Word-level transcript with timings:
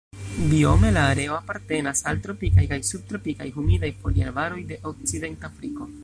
Biome 0.51 0.91
la 0.93 1.01
areo 1.11 1.33
apartenas 1.39 2.01
al 2.11 2.17
tropikaj 2.23 2.65
kaj 2.71 2.79
subtropikaj 2.87 3.49
humidaj 3.57 3.91
foliarbaroj 4.05 4.63
de 4.73 4.79
Okcidentafriko. 4.93 5.91